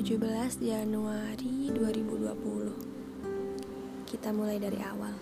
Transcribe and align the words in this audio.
17 0.00 0.16
Januari 0.64 1.68
2020 1.76 4.08
Kita 4.08 4.32
mulai 4.32 4.56
dari 4.56 4.80
awal. 4.80 5.12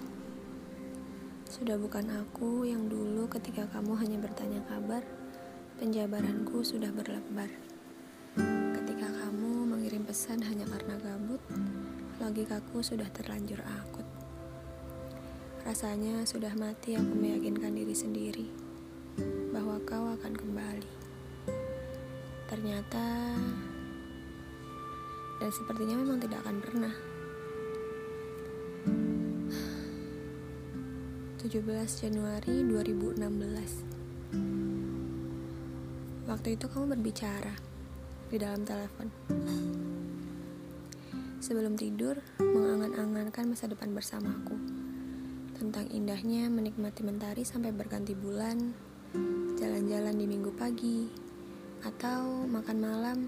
Sudah 1.51 1.75
bukan 1.75 2.07
aku 2.07 2.62
yang 2.62 2.87
dulu 2.87 3.27
ketika 3.27 3.67
kamu 3.75 3.99
hanya 3.99 4.23
bertanya 4.23 4.62
kabar 4.71 5.03
Penjabaranku 5.83 6.62
sudah 6.62 6.95
berlebar 6.95 7.51
Ketika 8.79 9.11
kamu 9.11 9.67
mengirim 9.67 10.07
pesan 10.07 10.47
hanya 10.47 10.71
karena 10.71 10.95
gabut 11.03 11.43
Logikaku 12.23 12.79
sudah 12.79 13.11
terlanjur 13.11 13.59
akut. 13.83 14.07
Rasanya 15.66 16.23
sudah 16.23 16.55
mati 16.55 16.95
aku 16.95 17.19
meyakinkan 17.19 17.74
diri 17.74 17.99
sendiri 17.99 18.47
Bahwa 19.51 19.83
kau 19.83 20.07
akan 20.07 20.38
kembali. 20.38 20.93
Ternyata 22.47 23.35
dan 25.38 25.51
sepertinya 25.55 25.95
memang 25.98 26.19
tidak 26.19 26.42
akan 26.47 26.56
pernah. 26.59 26.95
17 31.38 31.65
Januari 32.02 32.66
2016 32.66 33.88
Waktu 36.29 36.60
itu 36.60 36.66
kamu 36.69 36.93
berbicara 36.93 37.56
di 38.29 38.37
dalam 38.37 38.69
telepon. 38.69 39.09
Sebelum 41.41 41.79
tidur, 41.80 42.20
mengangan-angankan 42.37 43.57
masa 43.57 43.65
depan 43.65 43.96
bersamaku. 43.96 44.60
Tentang 45.57 45.88
indahnya 45.88 46.52
menikmati 46.52 47.01
mentari 47.01 47.48
sampai 47.48 47.73
berganti 47.73 48.13
bulan, 48.13 48.76
jalan-jalan 49.57 50.20
di 50.20 50.26
minggu 50.29 50.52
pagi, 50.52 51.09
atau 51.80 52.45
makan 52.45 52.76
malam 52.76 53.18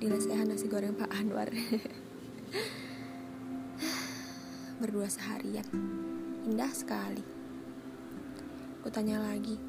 di 0.00 0.08
lesehan 0.08 0.48
nasi 0.48 0.64
goreng 0.64 0.96
Pak 0.96 1.12
Anwar. 1.12 1.52
Berdua 4.80 5.04
seharian. 5.12 5.68
Indah 6.48 6.72
sekali. 6.72 7.20
Kutanya 8.80 9.20
lagi 9.20 9.60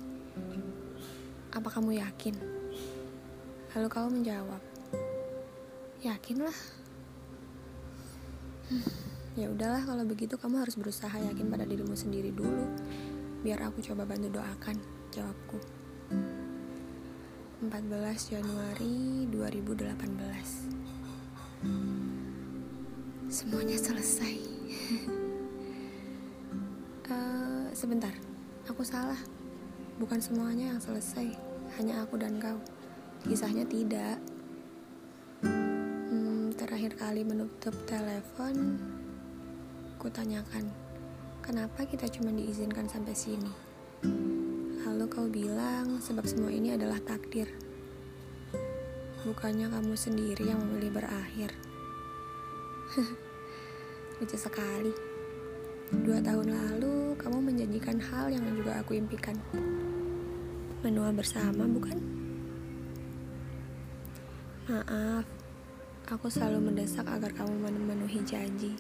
apa 1.51 1.67
kamu 1.67 1.99
yakin? 1.99 2.31
Lalu 3.75 3.87
kamu 3.91 4.07
menjawab 4.23 4.63
yakinlah. 5.99 6.55
Hmm, 8.71 8.87
ya 9.35 9.51
udahlah 9.51 9.83
kalau 9.83 10.07
begitu 10.07 10.39
kamu 10.39 10.63
harus 10.63 10.79
berusaha 10.79 11.11
yakin 11.11 11.51
pada 11.51 11.67
dirimu 11.67 11.91
sendiri 11.91 12.31
dulu 12.31 12.71
biar 13.43 13.67
aku 13.67 13.83
coba 13.83 14.07
bantu 14.07 14.39
doakan 14.39 14.79
jawabku 15.11 15.59
14 17.61 18.33
Januari 18.33 19.29
2018 19.29 19.93
Semuanya 23.29 23.77
selesai. 23.77 24.33
Uh, 27.05 27.69
Sebentar, 27.77 28.09
aku 28.65 28.81
salah. 28.81 29.21
Bukan 30.01 30.17
semuanya 30.17 30.73
yang 30.73 30.81
selesai. 30.81 31.37
Hanya 31.77 32.01
aku 32.01 32.17
dan 32.17 32.41
kau. 32.41 32.57
Kisahnya 33.29 33.69
tidak. 33.69 34.17
Hmm, 35.45 36.49
Terakhir 36.57 36.97
kali 36.97 37.21
menutup 37.21 37.77
telepon 37.85 38.81
Kutanyakan 40.01 40.65
Kenapa 41.45 41.85
kita 41.85 42.09
cuma 42.09 42.33
diizinkan 42.33 42.89
sampai 42.89 43.13
sini 43.13 43.53
sebab 46.01 46.25
semua 46.25 46.49
ini 46.49 46.73
adalah 46.73 46.97
takdir. 46.97 47.45
Bukannya 49.21 49.69
kamu 49.69 49.93
sendiri 49.93 50.49
yang 50.49 50.57
memilih 50.57 50.97
berakhir. 50.97 51.53
Lucu 54.17 54.33
sekali. 54.33 54.89
Dua 55.93 56.17
tahun 56.17 56.49
lalu 56.49 57.13
kamu 57.21 57.37
menjanjikan 57.37 58.01
hal 58.01 58.33
yang 58.33 58.41
juga 58.57 58.81
aku 58.81 58.97
impikan. 58.97 59.37
Menua 60.81 61.13
bersama 61.13 61.69
bukan? 61.69 62.01
Maaf, 64.65 65.29
aku 66.09 66.33
selalu 66.33 66.73
mendesak 66.73 67.05
agar 67.05 67.29
kamu 67.37 67.69
memenuhi 67.69 68.25
janji. 68.25 68.73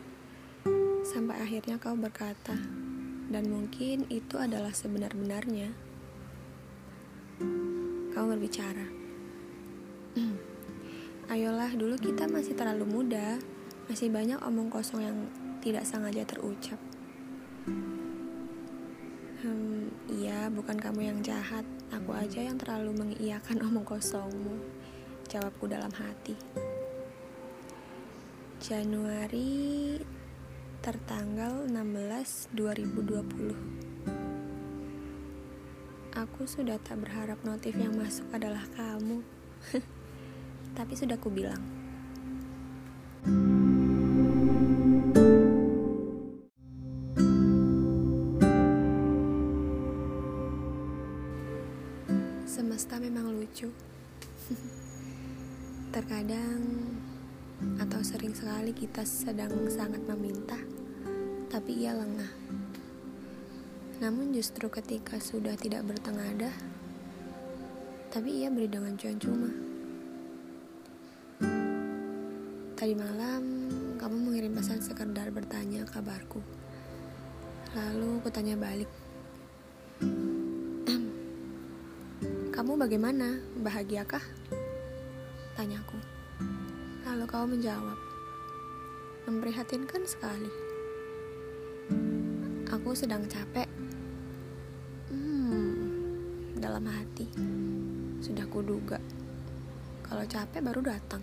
Sampai 1.05 1.37
akhirnya 1.37 1.77
kau 1.77 1.93
berkata, 1.93 2.57
dan 3.29 3.45
mungkin 3.45 4.09
itu 4.09 4.41
adalah 4.41 4.73
sebenar-benarnya 4.73 5.90
kamu 8.11 8.25
berbicara. 8.37 9.01
Ayolah, 11.31 11.71
dulu 11.71 11.95
kita 11.95 12.27
masih 12.27 12.59
terlalu 12.59 12.83
muda, 12.83 13.39
masih 13.87 14.11
banyak 14.11 14.35
omong 14.43 14.67
kosong 14.67 14.99
yang 14.99 15.15
tidak 15.63 15.87
sengaja 15.87 16.27
terucap. 16.27 16.75
Hmm, 19.39 19.87
iya, 20.11 20.51
bukan 20.51 20.75
kamu 20.75 21.07
yang 21.07 21.23
jahat, 21.23 21.63
aku 21.87 22.11
aja 22.11 22.43
yang 22.43 22.59
terlalu 22.59 22.91
mengiyakan 22.91 23.63
omong 23.71 23.87
kosongmu. 23.87 24.59
Jawabku 25.31 25.71
dalam 25.71 25.95
hati. 25.95 26.35
Januari 28.59 29.95
tertanggal 30.83 31.63
16 31.71 32.51
2020 32.59 33.90
Aku 36.21 36.45
sudah 36.45 36.77
tak 36.77 37.01
berharap 37.01 37.41
notif 37.41 37.73
yang 37.73 37.97
masuk 37.97 38.29
adalah 38.29 38.61
kamu. 38.77 39.25
Tapi 40.77 40.93
sudah 40.93 41.17
ku 41.17 41.33
bilang. 41.33 41.57
Semesta 52.45 53.01
memang 53.01 53.33
lucu. 53.33 53.73
Terkadang 55.97 56.61
atau 57.81 57.97
sering 58.05 58.37
sekali 58.37 58.77
kita 58.77 59.01
sedang 59.09 59.65
sangat 59.73 60.05
meminta, 60.05 60.57
tapi 61.49 61.85
ia 61.85 61.93
lengah 61.93 62.60
namun 64.01 64.33
justru 64.33 64.65
ketika 64.65 65.21
sudah 65.21 65.53
tidak 65.53 65.85
bertengadah, 65.85 66.49
tapi 68.09 68.41
ia 68.41 68.49
beri 68.49 68.65
dengan 68.65 68.97
cuan 68.97 69.21
cuma. 69.21 69.49
Tadi 72.73 72.97
malam, 72.97 73.69
kamu 74.01 74.17
mengirim 74.17 74.57
pesan 74.57 74.81
sekedar 74.81 75.29
bertanya 75.29 75.85
kabarku. 75.85 76.41
Lalu 77.77 78.25
kutanya 78.25 78.57
balik. 78.57 78.89
kamu 82.57 82.73
bagaimana? 82.73 83.37
Bahagiakah? 83.61 84.25
Tanyaku. 85.53 86.01
Lalu 87.05 87.25
kau 87.29 87.45
menjawab. 87.45 88.01
Memprihatinkan 89.29 90.09
sekali. 90.09 90.49
Aku 92.73 92.97
sedang 92.97 93.29
capek 93.29 93.80
dalam 96.81 96.97
hati. 96.97 97.29
Sudah 98.25 98.45
kuduga. 98.49 98.97
Kalau 100.01 100.25
capek 100.25 100.65
baru 100.65 100.81
datang. 100.81 101.21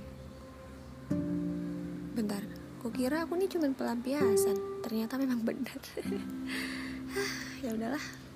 Bentar, 2.14 2.46
kukira 2.78 3.26
aku 3.26 3.34
ini 3.34 3.50
cuma 3.50 3.66
pelampiasan. 3.74 4.86
Ternyata 4.86 5.18
memang 5.18 5.42
benar. 5.42 5.82
ya 7.66 7.74
udahlah. 7.74 8.27